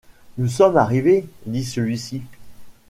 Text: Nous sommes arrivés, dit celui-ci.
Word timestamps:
Nous 0.39 0.47
sommes 0.47 0.77
arrivés, 0.77 1.27
dit 1.45 1.63
celui-ci. 1.63 2.23